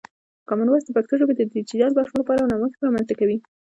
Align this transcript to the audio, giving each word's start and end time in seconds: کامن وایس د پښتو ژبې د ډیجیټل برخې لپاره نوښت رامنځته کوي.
کامن 0.47 0.67
وایس 0.69 0.85
د 0.85 0.91
پښتو 0.97 1.13
ژبې 1.21 1.33
د 1.35 1.41
ډیجیټل 1.53 1.91
برخې 1.99 2.15
لپاره 2.19 2.49
نوښت 2.51 2.79
رامنځته 2.85 3.13
کوي. 3.19 3.37